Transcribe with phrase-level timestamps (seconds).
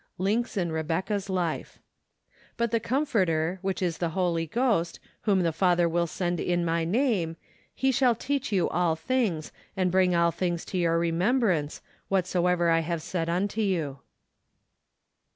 [0.17, 1.77] Links in Rebecca's Life."
[2.57, 2.79] But the.
[2.79, 4.09] Comforter, which is the.
[4.17, 7.35] Holy Ghost, whom the Father xcill send in my name,
[7.75, 12.79] he shall teach yon all things, and bring all things to your remembrance, xchatsoever I
[12.79, 13.99] have said unto you."